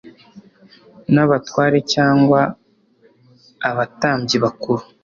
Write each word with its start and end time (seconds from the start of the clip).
n’Abatware, 1.13 1.77
cyangwa 1.93 2.39
Abatambyi 3.69 4.37
bakuru 4.43 4.83